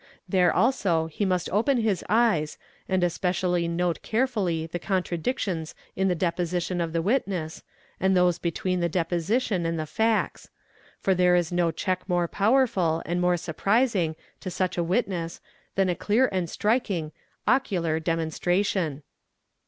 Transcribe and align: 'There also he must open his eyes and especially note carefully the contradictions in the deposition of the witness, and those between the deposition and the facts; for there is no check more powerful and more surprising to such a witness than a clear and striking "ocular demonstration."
'There 0.27 0.51
also 0.51 1.05
he 1.05 1.25
must 1.25 1.47
open 1.51 1.77
his 1.77 2.03
eyes 2.09 2.57
and 2.89 3.03
especially 3.03 3.67
note 3.67 4.01
carefully 4.01 4.65
the 4.65 4.79
contradictions 4.79 5.75
in 5.95 6.07
the 6.07 6.15
deposition 6.15 6.81
of 6.81 6.91
the 6.91 7.03
witness, 7.03 7.61
and 7.99 8.17
those 8.17 8.39
between 8.39 8.79
the 8.79 8.89
deposition 8.89 9.63
and 9.63 9.77
the 9.77 9.85
facts; 9.85 10.49
for 10.99 11.13
there 11.13 11.35
is 11.35 11.51
no 11.51 11.69
check 11.69 12.09
more 12.09 12.27
powerful 12.27 13.03
and 13.05 13.21
more 13.21 13.37
surprising 13.37 14.15
to 14.39 14.49
such 14.49 14.75
a 14.75 14.83
witness 14.83 15.39
than 15.75 15.87
a 15.87 15.93
clear 15.93 16.27
and 16.31 16.49
striking 16.49 17.11
"ocular 17.47 17.99
demonstration." 17.99 19.03